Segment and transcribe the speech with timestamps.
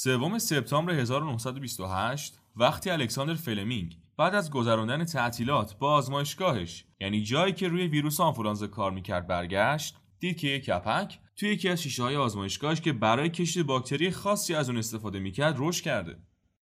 [0.00, 7.68] سوم سپتامبر 1928 وقتی الکساندر فلمینگ بعد از گذراندن تعطیلات به آزمایشگاهش یعنی جایی که
[7.68, 12.16] روی ویروس آنفولانزا کار می‌کرد برگشت دید که یک کپک توی یکی از شیشه های
[12.16, 16.16] آزمایشگاهش که برای کشت باکتری خاصی از اون استفاده می‌کرد رشد کرده.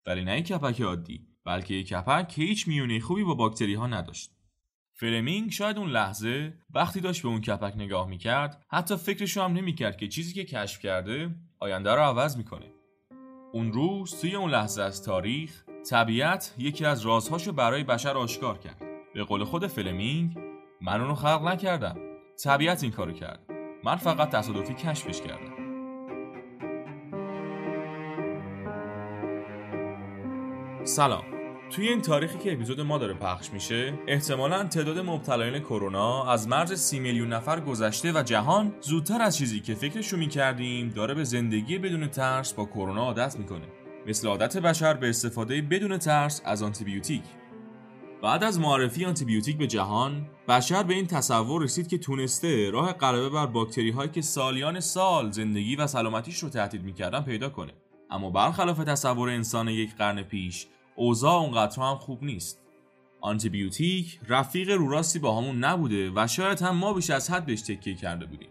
[0.06, 3.86] ولی نه یک کپک عادی بلکه یک کپک که هیچ میونه خوبی با باکتری ها
[3.86, 4.30] نداشت.
[4.92, 9.96] فلمینگ شاید اون لحظه وقتی داشت به اون کپک نگاه می‌کرد حتی فکرشو هم نمی‌کرد
[9.96, 12.75] که چیزی که کشف کرده آینده رو عوض می‌کنه.
[13.56, 18.82] اون روز توی اون لحظه از تاریخ طبیعت یکی از رازهاشو برای بشر آشکار کرد.
[19.14, 20.38] به قول خود فلمینگ
[20.80, 21.96] من اونو خلق نکردم.
[22.44, 23.40] طبیعت این کارو کرد.
[23.84, 25.56] من فقط تصادفی کشفش کردم.
[30.84, 31.35] سلام.
[31.70, 36.72] توی این تاریخی که اپیزود ما داره پخش میشه احتمالا تعداد مبتلایان کرونا از مرز
[36.72, 41.78] سی میلیون نفر گذشته و جهان زودتر از چیزی که فکرشو می‌کردیم داره به زندگی
[41.78, 43.66] بدون ترس با کرونا عادت می‌کنه.
[44.06, 47.22] مثل عادت بشر به استفاده بدون ترس از آنتیبیوتیک.
[48.22, 53.28] بعد از معرفی آنتیبیوتیک به جهان بشر به این تصور رسید که تونسته راه غلبه
[53.28, 57.72] بر باکتری هایی که سالیان سال زندگی و سلامتیش رو تهدید می‌کردن پیدا کنه.
[58.10, 62.60] اما برخلاف تصور انسان یک قرن پیش اوضاع اونقدر هم خوب نیست.
[63.20, 67.62] آنتیبیوتیک رفیق رو راستی با همون نبوده و شاید هم ما بیش از حد بهش
[67.62, 68.48] تکیه کرده بودیم.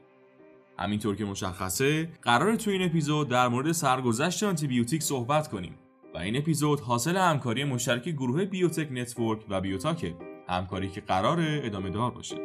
[0.79, 5.75] همینطور که مشخصه قراره تو این اپیزود در مورد سرگذشت آنتیبیوتیک صحبت کنیم
[6.13, 10.15] و این اپیزود حاصل همکاری مشترک گروه Biotech Network و BioTalk ه
[10.49, 12.35] همکاری که قراره ادامه دار باشه.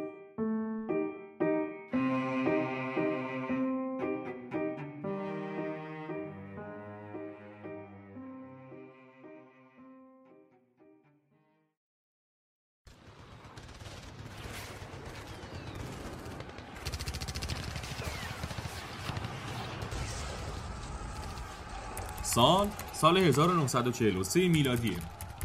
[22.33, 24.97] سال سال 1943 میلادیه.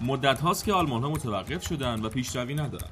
[0.03, 2.91] مدت هاست که آلمان ها متوقف شدن و پیشروی ندارن.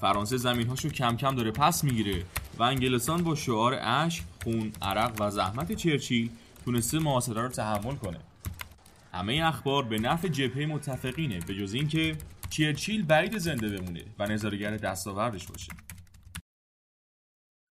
[0.00, 2.24] فرانسه زمین هاشو کم کم داره پس می‌گیره
[2.58, 6.30] و انگلستان با شعار اشک، خون، عرق و زحمت چرچیل
[6.64, 8.20] تونسته محاصره رو تحمل کنه.
[9.12, 12.16] همه اخبار به نفع جبهه متفقینه به جز اینکه
[12.50, 15.72] چرچیل بعید زنده بمونه و نظارگر دستاوردش باشه.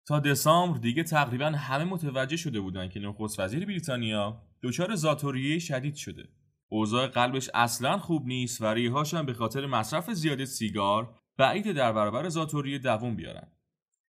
[0.08, 5.94] تا دسامبر دیگه تقریبا همه متوجه شده بودن که نخست وزیر بریتانیا دچار زاتوریه شدید
[5.94, 6.28] شده.
[6.68, 11.92] اوضاع قلبش اصلا خوب نیست و ریهاش هم به خاطر مصرف زیاد سیگار بعید در
[11.92, 13.48] برابر زاتوریه دووم بیارن.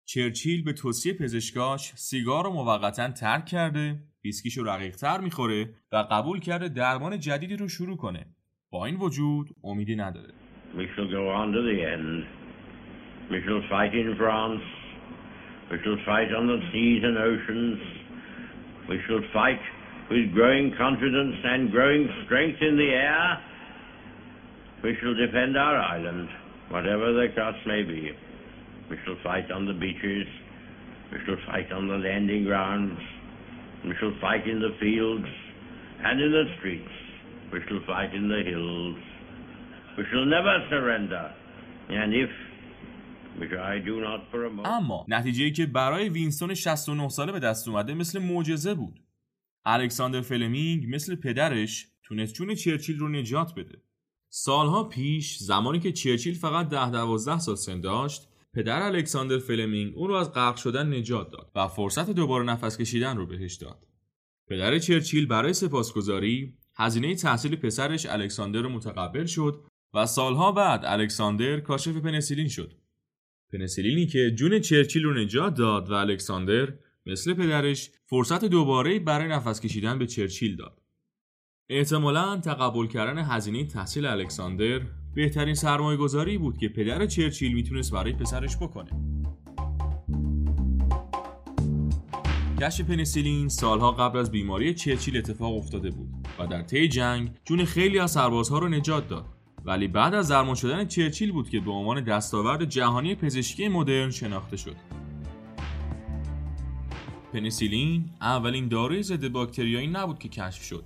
[0.05, 6.69] چرچیل به توصیه پزشکاش سیگار رو موقتا ترک کرده ویسکیشو رقیقتر می‌خوره و قبول کرده
[6.69, 8.25] درمان جدیدی رو شروع کنه.
[8.71, 10.33] با این وجود امیدی نداره.
[18.89, 19.63] We shall fight
[20.10, 23.38] with growing confidence and growing strength in the air.
[24.82, 26.28] We shall defend our island,
[26.68, 28.10] whatever the cost may be.
[28.90, 30.26] We shall fight on the beaches.
[31.12, 32.98] We shall fight on the landing grounds.
[33.84, 35.30] We shall fight in the fields
[36.02, 36.94] and in the streets.
[37.52, 38.96] We shall fight in the hills.
[39.96, 41.32] We shall never surrender.
[41.88, 42.30] And if,
[43.38, 44.66] which I do not for a moment.
[44.66, 49.00] اما نتیجه که برای وینستون 69 ساله به دست اومده مثل معجزه بود
[49.65, 53.81] الکساندر فلمینگ مثل پدرش تونست جون چرچیل رو نجات بده.
[54.29, 60.07] سالها پیش زمانی که چرچیل فقط ده دوازده سال سن داشت پدر الکساندر فلمینگ اون
[60.07, 63.87] رو از غرق شدن نجات داد و فرصت دوباره نفس کشیدن رو بهش داد.
[64.47, 71.59] پدر چرچیل برای سپاسگزاری هزینه تحصیل پسرش الکساندر رو متقبل شد و سالها بعد الکساندر
[71.59, 72.73] کاشف پنسیلین شد.
[73.53, 76.73] پنسیلینی که جون چرچیل رو نجات داد و الکساندر
[77.05, 80.81] مثل پدرش فرصت دوباره برای نفس کشیدن به چرچیل داد.
[81.69, 84.81] احتمالا تقبل کردن هزینه تحصیل الکساندر
[85.15, 88.91] بهترین سرمایه گذاری بود که پدر چرچیل می‌تونست برای پسرش بکنه.
[92.61, 96.09] کشف پنیسیلین سالها قبل از بیماری چرچیل اتفاق افتاده بود
[96.39, 99.25] و در طی جنگ جون خیلی از سربازها رو نجات داد
[99.65, 104.57] ولی بعد از درمان شدن چرچیل بود که به عنوان دستاورد جهانی پزشکی مدرن شناخته
[104.57, 104.75] شد
[107.35, 110.83] پنیسیلین اولین داروی ضد باکتریایی نبود که کشف شد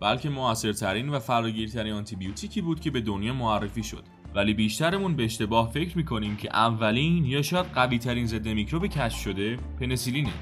[0.00, 4.02] بلکه موثرترین و فراگیرترین آنتیبیوتیکی بود که به دنیا معرفی شد.
[4.34, 9.20] ولی بیشترمون به اشتباه فکر می‌کنیم که اولین یا شاید قوی ترین ضد میکروب کشف
[9.20, 10.32] شده پنیسیلینه.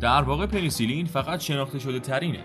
[0.00, 2.44] در واقع پنیسیلین فقط شناخته شده ترینه.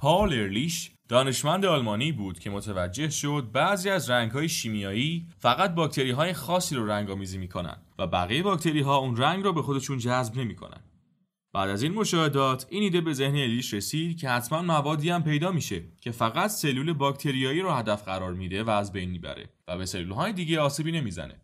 [0.00, 6.32] پال ارلیش دانشمند آلمانی بود که متوجه شد بعضی از رنگهای شیمیایی فقط باکتری های
[6.32, 7.48] خاصی رو رنگ آمیزی
[7.98, 10.80] و بقیه باکتری ها اون رنگ رو به خودشون جذب نمی‌کنن.
[11.52, 15.52] بعد از این مشاهدات این ایده به ذهن الیش رسید که حتما موادی هم پیدا
[15.52, 19.86] میشه که فقط سلول باکتریایی رو هدف قرار میده و از بین می‌بره و به
[19.86, 21.40] سلول های دیگه آسیبی نمی‌زنه.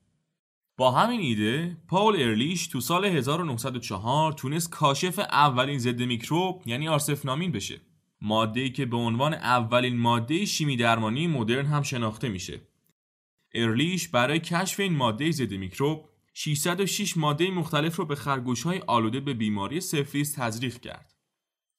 [0.79, 7.53] با همین ایده پاول ارلیش تو سال 1904 تونست کاشف اولین ضد میکروب یعنی آرسفنامین
[7.53, 7.81] بشه
[8.21, 12.61] ماده که به عنوان اولین ماده شیمی درمانی مدرن هم شناخته میشه.
[13.55, 19.21] ارلیش برای کشف این ماده ضد میکروب 606 ماده مختلف رو به خرگوش های آلوده
[19.21, 21.15] به بیماری سفلیس تزریق کرد.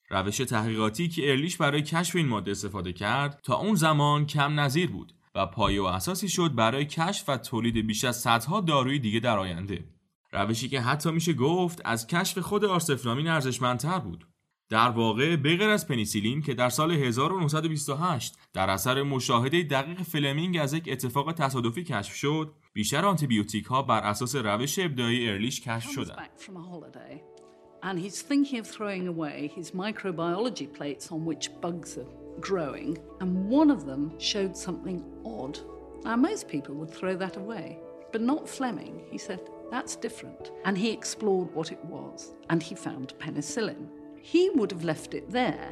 [0.09, 4.91] روش تحقیقاتی که ارلیش برای کشف این ماده استفاده کرد تا اون زمان کم نظیر
[4.91, 9.19] بود و پایه و اساسی شد برای کشف و تولید بیش از صدها داروی دیگه
[9.19, 9.85] در آینده.
[10.31, 14.27] روشی که حتی میشه گفت از کشف خود آرسفنامین ارزشمندتر بود.
[14.69, 20.73] در واقع بغیر از پنیسیلین که در سال 1928 در اثر مشاهده دقیق فلمینگ از
[20.73, 26.29] یک اتفاق تصادفی کشف شد بیشتر آنتیبیوتیک ها بر اساس روش ابداعی ارلیش کشف شدند
[27.83, 33.49] and he's thinking of throwing away his microbiology plates on which bugs are growing, and
[33.49, 35.59] one of them showed something odd.
[36.03, 37.79] Now, most people would throw that away,
[38.11, 39.03] but not Fleming.
[39.11, 39.41] He said,
[39.71, 40.51] That's different.
[40.65, 43.87] And he explored what it was, and he found penicillin.
[44.32, 45.70] He would have left it there,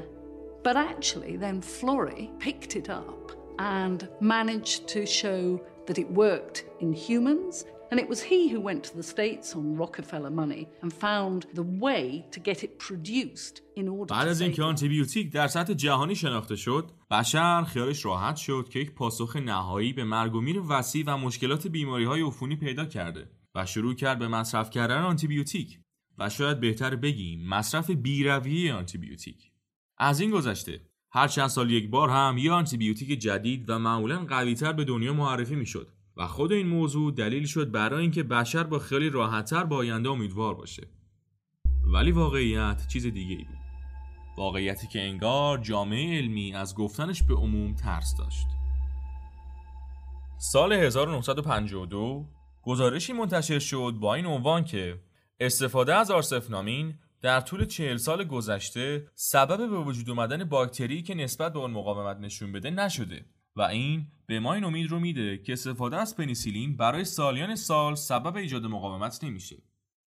[0.63, 6.93] but actually, then Florey picked it up and managed to show that it worked in
[6.93, 7.65] humans.
[7.91, 11.69] And it was he who went to the States on Rockefeller money and found the
[11.87, 15.73] way to get it produced in order بعد از to اینکه save آنتیبیوتیک در سطح
[15.73, 20.63] جهانی شناخته شد بشر خیالش راحت شد که یک پاسخ نهایی به مرگ و میر
[20.69, 25.79] وسیع و مشکلات بیماری های عفونی پیدا کرده و شروع کرد به مصرف کردن آنتیبیوتیک
[26.20, 29.52] و شاید بهتر بگیم مصرف بیرویه آنتیبیوتیک.
[29.98, 30.82] از این گذشته
[31.12, 35.56] هر چند سال یک بار هم یه آنتیبیوتیک جدید و معمولا قویتر به دنیا معرفی
[35.56, 40.10] می‌شد و خود این موضوع دلیل شد برای اینکه بشر با خیلی راحتتر با آینده
[40.10, 40.88] امیدوار باشه.
[41.94, 43.58] ولی واقعیت چیز دیگه ای بود.
[44.38, 48.48] واقعیتی که انگار جامعه علمی از گفتنش به عموم ترس داشت.
[50.38, 52.26] سال 1952
[52.64, 55.00] گزارشی منتشر شد با این عنوان که
[55.40, 61.54] استفاده از آرسفنامین در طول چهل سال گذشته سبب به وجود اومدن باکتری که نسبت
[61.54, 63.26] به آن مقاومت نشون بده نشده
[63.56, 67.96] و این به ما این امید رو میده که استفاده از پنیسیلین برای سالیان سال
[67.96, 69.56] سبب ایجاد مقاومت نمیشه.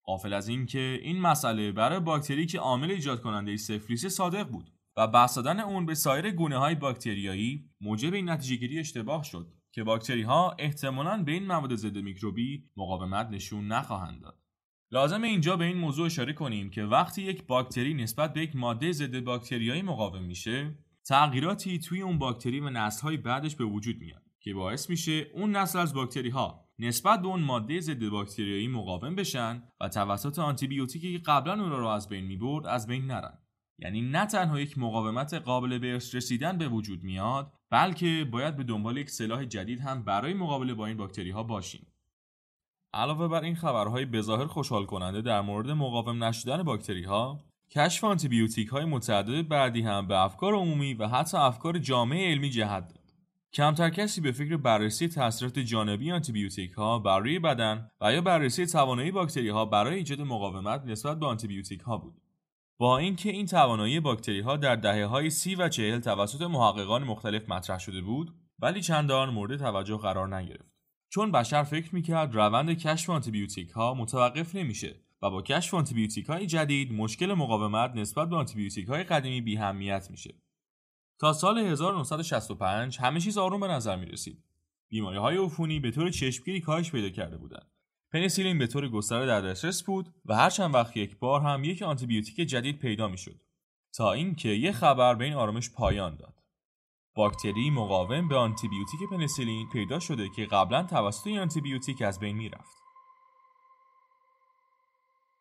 [0.06, 4.72] غافل از این که این مسئله برای باکتری که عامل ایجاد کننده سفلیس صادق بود
[4.98, 9.54] و بحث دادن اون به سایر گونه های باکتریایی موجب این نتیجه گیری اشتباه شد
[9.72, 14.49] که باکتری ها احتمالاً به این مواد ضد میکروبی مقاومت نشون نخواهند داد.
[14.92, 18.92] لازم اینجا به این موضوع اشاره کنیم که وقتی یک باکتری نسبت به یک ماده
[18.92, 20.76] ضد باکتریایی مقاوم میشه
[21.08, 25.80] تغییراتی توی اون باکتری و نسل‌های بعدش به وجود میاد که باعث میشه اون نسل
[25.80, 31.24] از باکتری ها نسبت به اون ماده ضد باکتریایی مقاوم بشن و توسط آنتیبیوتیکی که
[31.26, 33.38] قبلا اون رو از بین می‌برد از بین نرن.
[33.80, 38.98] یعنی نه تنها یک مقاومت قابل به رسیدن به وجود میاد بلکه باید به دنبال
[38.98, 41.89] یک سلاح جدید هم برای مقابله با این باکتری ها باشیم.
[42.94, 47.40] علاوه بر این خبرهای بظاهر خوشحال کننده در مورد مقاوم نشدن باکتری ها
[47.72, 52.88] کشف آنتیبیوتیک های متعدد بعدی هم به افکار عمومی و حتی افکار جامعه علمی جهت
[52.88, 53.00] داد.
[53.54, 58.66] کمتر کسی به فکر بررسی تاثیرات جانبی آنتیبیوتیک ها بر روی بدن و یا بررسی
[58.66, 62.22] توانایی باکتری ها برای ایجاد مقاومت نسبت به آنتیبیوتیک ها بود.
[62.78, 67.50] با اینکه این توانایی باکتری ها در دهه های سی و چهل توسط محققان مختلف
[67.50, 70.79] مطرح شده بود ولی چندان مورد توجه قرار نگرفت.
[71.10, 76.46] چون بشر فکر می‌کرد روند کشف آنتیبیوتیک ها متوقف نمیشه و با کشف آنتیبیوتیک های
[76.46, 80.36] جدید مشکل مقاومت نسبت به آنتیبیوتیک های قدیمی بی‌اهمیت میشه
[81.20, 84.44] تا سال 1965 همه چیز آروم به نظر می رسید.
[84.90, 87.72] بیماری های عفونی به طور چشمگیری کاهش پیدا کرده بودند.
[88.12, 91.82] پنیسیلین به طور گسترده در دسترس بود و هر چند وقت یک بار هم یک
[91.82, 93.42] آنتیبیوتیک جدید پیدا می شد.
[93.94, 96.39] تا اینکه یک خبر به این آرامش پایان داد.
[97.20, 102.78] باکتری مقاوم به آنتیبیوتیک پنیسیلین پیدا شده که قبلا توسط این آنتیبیوتیک از بین می‌رفت.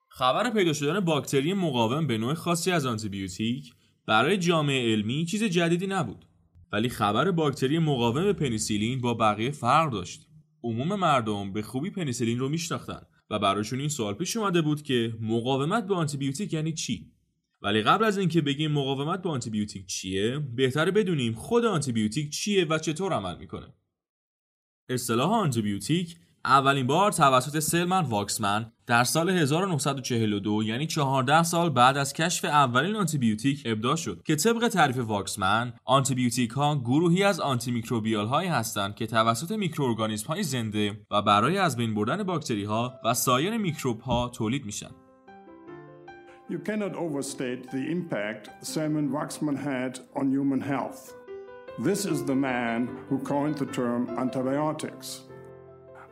[0.09, 3.75] خبر پیدا شدن باکتری مقاوم به نوع خاصی از آنتیبیوتیک
[4.07, 6.25] برای جامعه علمی چیز جدیدی نبود
[6.73, 10.27] ولی خبر باکتری مقاوم به پنیسیلین با بقیه فرق داشت
[10.65, 15.15] عموم مردم به خوبی پنیسیلین رو میشناختن و براشون این سوال پیش اومده بود که
[15.21, 17.13] مقاومت به آنتیبیوتیک یعنی چی
[17.63, 22.79] ولی قبل از اینکه بگیم مقاومت به آنتیبیوتیک چیه بهتره بدونیم خود آنتیبیوتیک چیه و
[22.79, 23.75] چطور عمل می‌کنه
[24.91, 32.13] اصطلاح آنتیبیوتیک اولین بار توسط سلمن واکسمن در سال 1942 یعنی 14 سال بعد از
[32.13, 38.27] کشف اولین آنتیبیوتیک ابدا شد که طبق تعریف واکسمن آنتیبیوتیک ها گروهی از آنتی میکروبیال
[38.27, 43.15] هایی هستند که توسط میکروارگانیسم های زنده و برای از بین بردن باکتری ها و
[43.15, 44.91] سایر میکروب ها تولید میشن.
[46.51, 51.15] You cannot overstate the impact Salman Waxman had on human health.
[51.79, 55.25] This is the man who coined the term antibiotics.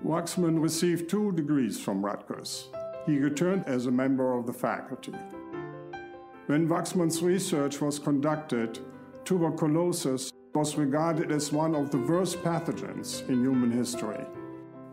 [0.05, 2.69] Waxman received two degrees from Rutgers.
[3.07, 5.15] He returned as a member of the faculty.
[6.49, 8.79] When Waxman's research was conducted,
[9.25, 14.23] tuberculosis was regarded as one of the worst pathogens in human history.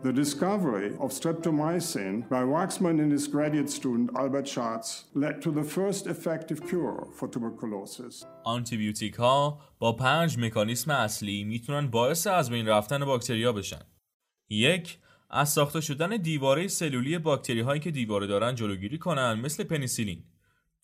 [0.04, 5.64] The discovery of streptomycin by Waxman and his graduate student Albert Schatz led to the
[5.76, 8.24] first effective cure for tuberculosis.
[8.44, 13.82] آنتیبیوتیک ها با پنج مکانیسم اصلی می‌تونن باعث از بین رفتن باکتریا بشن.
[14.48, 14.98] یک
[15.30, 20.24] از ساخته شدن دیواره سلولی باکتری هایی که دیواره دارن جلوگیری کنن مثل پنیسیلین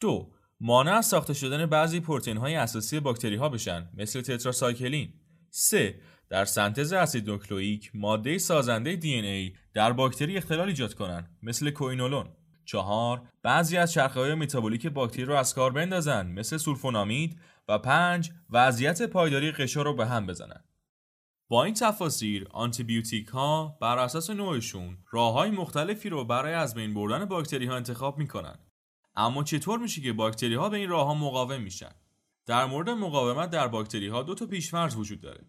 [0.01, 5.13] دو مانع از ساخته شدن بعضی پروتئین های اساسی باکتری ها بشن مثل تتراسایکلین
[5.51, 12.29] سه در سنتز اسید نوکلئیک ماده سازنده DNA در باکتری اختلال ایجاد کنن مثل کوینولون.
[12.65, 17.41] چهار بعضی از چرخه های متابولیک باکتری رو از کار بندازن مثل سولفونامید.
[17.71, 20.65] و پنج وضعیت پایداری غشا رو به هم بزنن.
[21.49, 26.95] با این تفاسیر آنتیبیوتیک ها بر اساس نوعشون راه های مختلفی رو برای از بین
[26.95, 28.59] بردن باکتری ها انتخاب می‌کنن.
[29.17, 31.93] اما چطور میشه که باکتری ها به این راه ها مقاوم میشن؟
[32.47, 35.45] در مورد مقاومت در باکتری ها دو تا پیشفرض وجود داره.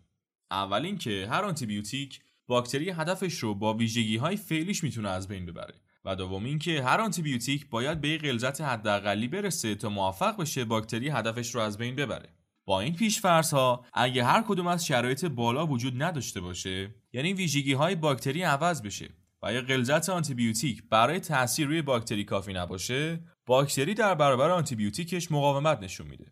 [0.51, 5.74] اول اینکه هر آنتیبیوتیک باکتری هدفش رو با ویژگی های فعلیش می‌تونه از بین ببره.
[6.05, 11.55] و دوم اینکه هر آنتیبیوتیک باید به غلظت حداقلی برسه تا موفق بشه باکتری هدفش
[11.55, 12.29] رو از بین ببره.
[12.65, 17.74] با این پیشفرض ها اگه هر کدوم از شرایط بالا وجود نداشته باشه یعنی ویژگی
[17.74, 19.10] های باکتری عوض بشه
[19.43, 25.79] و یا غلظت آنتیبیوتیک برای تاثیر روی باکتری کافی نباشه باکتری در برابر آنتیبیوتیکش مقاومت
[25.79, 26.31] نشون میده.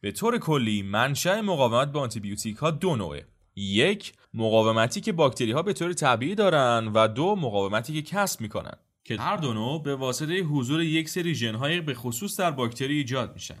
[0.00, 3.26] به طور کلی منشأ مقاومت به آنتیبیوتیک ها دو نوعه.
[3.58, 8.74] یک مقاومتی که باکتری ها به طور طبیعی دارن و دو مقاومتی که کسب می‌کنن.
[9.04, 13.34] که هر دو نوع به واسطه حضور یک سری ژنهای به خصوص در باکتری ایجاد
[13.34, 13.58] میشن.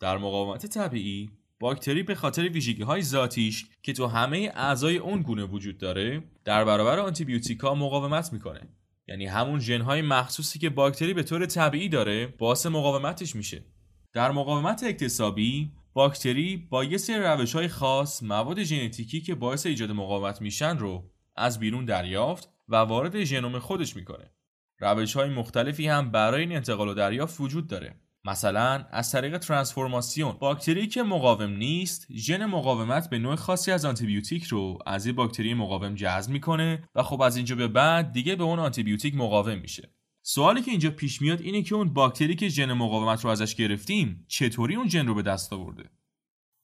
[0.00, 1.30] در مقاومت طبیعی
[1.60, 6.64] باکتری به خاطر ویژگی های ذاتیش که تو همه اعضای اون گونه وجود داره در
[6.64, 8.60] برابر آنتیبیوتیکا مقاومت می‌کنه.
[9.08, 13.64] یعنی همون ژن های مخصوصی که باکتری به طور طبیعی داره باعث مقاومتش میشه.
[14.12, 19.90] در مقاومت اکتسابی باکتری با یه سری روش های خاص مواد ژنتیکی که باعث ایجاد
[19.90, 24.30] مقاومت میشن رو از بیرون دریافت و وارد ژنوم خودش می‌کنه.
[24.78, 27.94] روش های مختلفی هم برای این انتقال و دریافت وجود داره.
[28.24, 30.36] مثلا از طریق ترانسفورماسیون.
[30.40, 35.54] باکتری که مقاوم نیست ژن مقاومت به نوع خاصی از آنتیبیوتیک رو از این باکتری
[35.54, 39.94] مقاوم جذب می‌کنه و خب از اینجا به بعد دیگه به اون آنتیبیوتیک مقاوم میشه.
[40.22, 44.24] سوالی که اینجا پیش میاد اینه که اون باکتری که ژن مقاومت رو ازش گرفتیم
[44.28, 45.90] چطوری اون ژن رو به دست آورده؟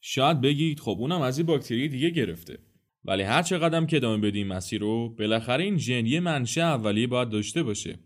[0.01, 2.59] شاید بگید خب اونم از این باکتری دیگه گرفته.
[3.05, 7.07] ولی هر چه قدم که ادامه بدیم مسیر رو بالاخره این ژن یه منشأ اولیه
[7.07, 7.99] باید داشته باشه.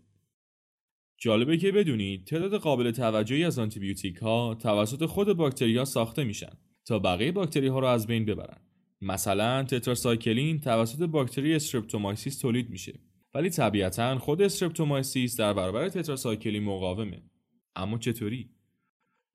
[1.17, 6.53] جالبه که بدونید تعداد قابل توجهی از آنتیبیوتیک ها توسط خود باکتری ها ساخته میشن
[6.85, 8.57] تا بقیه باکتری ها رو از بین ببرن.
[9.01, 12.99] مثلا تتراسایکلین توسط باکتری استرپتومایسیس تولید میشه.
[13.33, 17.21] ولی طبیعتا خود استرپتومایسیس در برابر تتراسایکلین مقاومه.
[17.75, 18.49] اما چطوری؟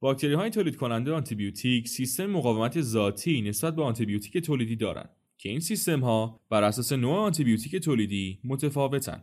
[0.00, 5.60] باکتری های تولید کننده آنتیبیوتیک سیستم مقاومت ذاتی نسبت به آنتیبیوتیک تولیدی دارند که این
[5.60, 9.22] سیستم ها بر اساس نوع آنتیبیوتیک تولیدی متفاوتن.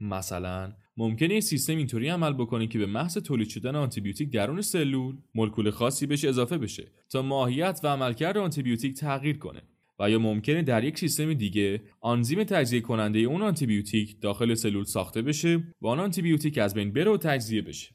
[0.00, 5.16] مثلا ممکنه این سیستم اینطوری عمل بکنه که به محض تولید شدن آنتیبیوتیک درون سلول
[5.34, 9.62] مولکول خاصی بهش اضافه بشه تا ماهیت و عملکرد آنتیبیوتیک تغییر کنه.
[10.00, 15.22] و یا ممکنه در یک سیستم دیگه آنزیم تجزیه کننده اون آنتیبیوتیک داخل سلول ساخته
[15.22, 17.94] بشه و آن آنتیبیوتیک از بین بره و تجزیه بشه.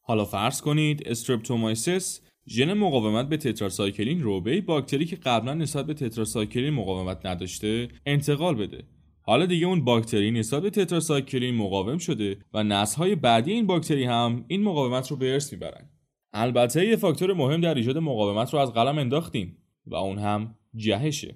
[0.00, 5.94] حالا فرض کنید استرپتومایسیس ژن مقاومت به تتراسایکلین رو به باکتری که قبلا نسبت به
[5.94, 8.84] تتراسایکلین مقاومت نداشته انتقال بده.
[9.20, 14.44] حالا دیگه اون باکتری نسبت به تتراسایکلین مقاوم شده و نسل‌های بعدی این باکتری هم
[14.48, 15.90] این مقاومت رو به ارث می‌برن.
[16.32, 19.63] البته یه فاکتور مهم در ایجاد مقاومت رو از قلم انداختیم.
[19.86, 21.34] و اون هم جهشه.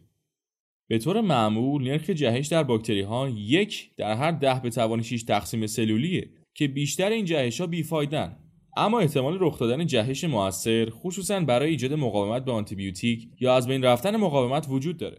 [0.89, 5.23] به طور معمول نرخ جهش در باکتری ها یک در هر ده به توان 6
[5.23, 8.37] تقسیم سلولیه که بیشتر این جهش ها بیفایدن.
[8.77, 13.85] اما احتمال رخ دادن جهش موثر خصوصا برای ایجاد مقاومت به آنتیبیوتیک یا از بین
[13.85, 15.19] رفتن مقاومت وجود داره.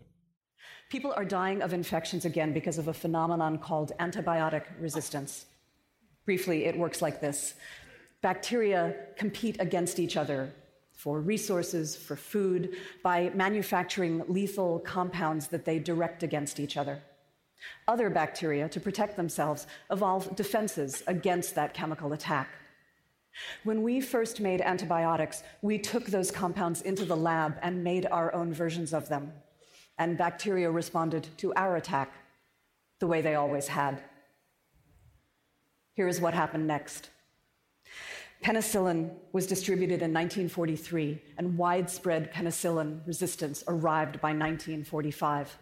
[0.92, 5.32] People are dying of infections again because of a phenomenon called antibiotic resistance.
[6.26, 7.54] Briefly, it works like this.
[8.22, 8.82] Bacteria
[9.22, 10.40] compete against each other
[11.00, 17.02] for resources, for food, by manufacturing lethal compounds that they direct against each other.
[17.88, 22.50] Other bacteria, to protect themselves, evolve defenses against that chemical attack.
[23.64, 28.36] When we first made antibiotics, we took those compounds into the lab and made our
[28.36, 29.32] own versions of them.
[30.00, 32.12] And bacteria responded to our attack
[33.00, 34.04] the way they always had.
[35.94, 37.10] Here is what happened next.
[38.44, 45.58] Penicillin was distributed in 1943, and widespread penicillin resistance arrived by 1945.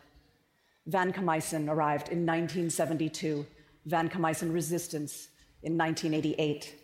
[0.89, 3.46] Vancomycin arrived in 1972,
[3.89, 5.29] vancomycin resistance
[5.63, 6.75] in 1988,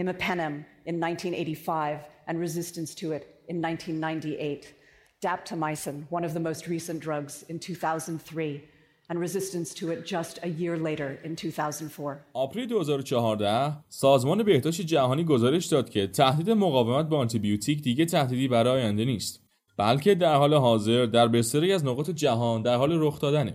[0.00, 4.74] imipenem in 1985, and resistance to it in 1998,
[5.22, 8.68] daptomycin, one of the most recent drugs, in 2003,
[9.08, 12.16] and resistance to it just a year later in 2004.
[12.32, 18.82] آپریل 2014 سازمان بهداشت جهانی گزارش داد که تهدید مقاومت با آنتیبیوتیک دیگه تهدیدی برای
[18.82, 19.42] آینده نیست
[19.76, 23.54] بلکه در حال حاضر در بسیاری از نقاط جهان در حال رخ دادنه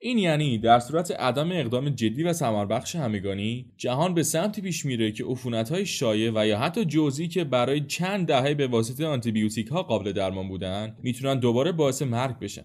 [0.00, 5.12] این یعنی در صورت عدم اقدام جدی و ثمربخش همگانی جهان به سمتی پیش میره
[5.12, 9.82] که عفونت‌های شایع و یا حتی جزئی که برای چند دهه به واسطه آنتیبیوتیک ها
[9.82, 12.64] قابل درمان بودن می‌تونن دوباره باعث مرگ بشن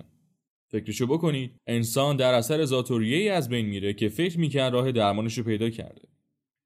[0.73, 5.37] فکرشو بکنید انسان در اثر ذاتوریه ای از بین میره که فکر می‌کرد راه درمانش
[5.37, 6.01] رو پیدا کرده.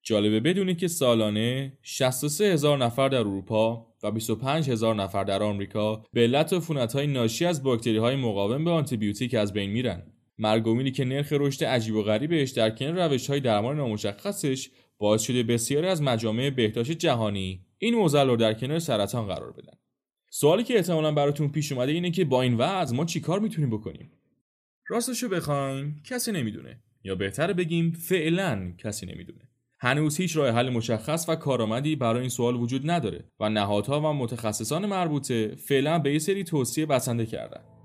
[0.03, 6.03] جالبه بدونید که سالانه 63 هزار نفر در اروپا و 25 هزار نفر در آمریکا
[6.13, 10.03] به علت های ناشی از باکتری های مقاوم به آنتیبیوتیک از بین میرن.
[10.37, 15.43] مرگومینی که نرخ رشد عجیب و غریبش در کنار روش های درمان نامشخصش باعث شده
[15.43, 19.77] بسیاری از مجامع بهداشت جهانی این موزل رو در کنار سرطان قرار بدن.
[20.29, 24.11] سوالی که احتمالا براتون پیش اومده اینه که با این وضع ما چیکار می‌تونیم بکنیم؟
[24.89, 26.79] راستشو بخوایم کسی نمی‌دونه.
[27.03, 29.39] یا بهتر بگیم فعلا کسی نمی‌دونه.
[29.79, 34.13] هنوز هیچ راه حل مشخص و کارآمدی برای این سوال وجود نداره و نهادها و
[34.13, 37.76] متخصصان مربوطه فعلا به یه سری توصیه بسنده کردن.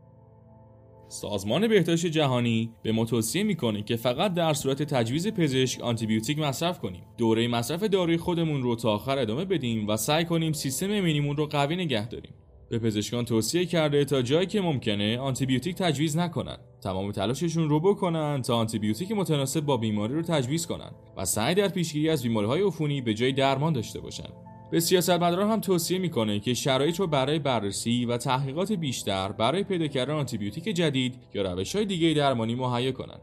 [1.13, 6.79] سازمان بهداشت جهانی به ما توصیه می‌کنه که فقط در صورت تجویز پزشک آنتیبیوتیک مصرف
[6.79, 7.03] کنیم.
[7.19, 11.47] دوره مصرف داروی خودمون رو تا آخر ادامه بدیم و سعی کنیم سیستم ایمنیمون رو
[11.47, 12.35] قوی نگه داریم.
[12.69, 16.57] به پزشکان توصیه کرده تا جایی که ممکنه آنتیبیوتیک تجویز نکنن.
[16.83, 21.69] تمام تلاششون رو بکنن تا آنتیبیوتیک متناسب با بیماری رو تجویز کنن و سعی در
[21.69, 24.29] پیشگیری از بیماریهای عفونی به جای درمان داشته باشن.
[24.73, 29.87] به سیاستمداران هم توصیه می‌کنه که شرایط رو برای بررسی و تحقیقات بیشتر برای پیدا
[29.87, 33.21] کردن آنتیبیوتیک جدید یا روش های دیگه درمانی مهیا کنند.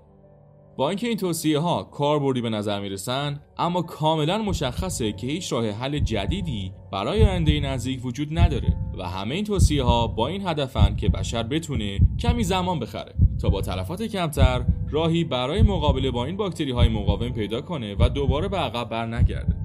[0.77, 5.69] با اینکه این توصیه ها کاربردی به نظر می‌رسن اما کاملا مشخصه که هیچ راه
[5.69, 10.95] حل جدیدی برای آینده نزدیک وجود نداره و همه این توصیه ها با این هدفن
[10.95, 16.37] که بشر بتونه کمی زمان بخره تا با تلفات کمتر راهی برای مقابله با این
[16.37, 19.58] باکتری های مقاوم پیدا کنه و دوباره به عقب برنگرده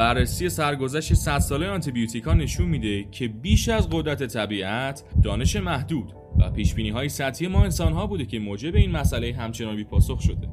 [0.00, 6.50] بررسی سرگذشت 100 ساله آنتیبیوتیکا نشون میده که بیش از قدرت طبیعت دانش محدود و
[6.50, 10.20] پیش بینی های سطحی ما انسان ها بوده که موجب این مسئله همچنان بی پاسخ
[10.20, 10.48] شده.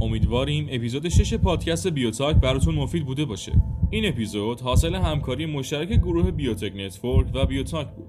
[0.00, 3.52] امیدواریم اپیزود 6 پادکست بیوتاک براتون مفید بوده باشه.
[3.90, 8.08] این اپیزود حاصل همکاری مشترک گروه Biotech Network و بیوتاک بود.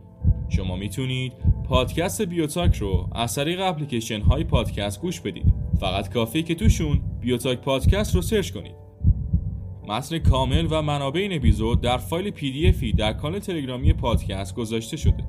[0.50, 1.34] شما می‌تونید
[1.66, 5.54] پادکست بیوتاک رو از طریق اپلیکیشن های پادکست گوش بدید.
[5.80, 8.89] فقط کافیه که توشون بیوتاک پادکست رو search کنید.
[9.90, 15.24] متن کامل و منابع این اپیزود در فایل پی در کانال تلگرامی پادکست گذاشته شده.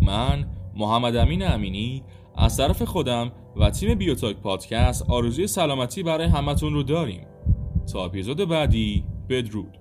[0.00, 0.46] من
[0.76, 2.02] محمد امین امینی
[2.36, 7.26] از طرف خودم و تیم بیوتاک پادکست آرزوی سلامتی برای همتون رو داریم.
[7.92, 9.78] تا اپیزود بعدی بدرود.